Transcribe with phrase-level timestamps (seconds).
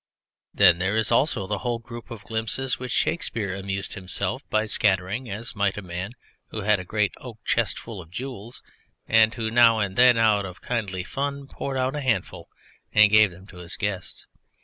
[0.51, 5.29] Then there is also the whole group of glimpses which Shakespeare amused himself by scattering
[5.29, 6.13] as might a man
[6.47, 8.63] who had a great oak chest full of jewels
[9.05, 12.49] and who now and then, out of kindly fun, poured out a handful
[12.91, 14.25] and gave them to his guests.